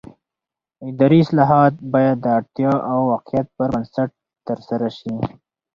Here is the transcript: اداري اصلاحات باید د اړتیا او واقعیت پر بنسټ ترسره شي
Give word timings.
اداري 0.89 1.19
اصلاحات 1.25 1.73
باید 1.93 2.17
د 2.21 2.25
اړتیا 2.37 2.71
او 2.91 2.99
واقعیت 3.11 3.47
پر 3.57 3.67
بنسټ 3.73 4.09
ترسره 4.47 4.89
شي 4.97 5.13